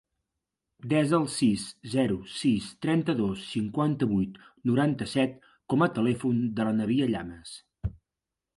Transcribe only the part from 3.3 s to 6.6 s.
cinquanta-vuit, noranta-set com a telèfon